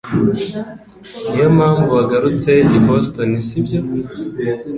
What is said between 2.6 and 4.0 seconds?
i Boston, sibyo?